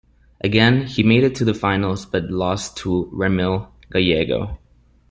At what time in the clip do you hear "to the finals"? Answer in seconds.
1.35-2.07